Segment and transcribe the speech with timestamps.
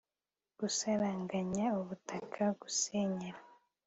[0.59, 3.39] gusaranganya ubutaka, gusenyera